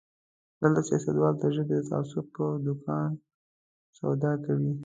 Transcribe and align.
دلته 0.59 0.81
سياستوال 0.89 1.33
د 1.39 1.43
ژبې 1.55 1.75
د 1.77 1.81
تعصب 1.91 2.25
په 2.35 2.43
دوکان 2.65 3.09
سودا 3.97 4.31
کوي. 4.45 4.71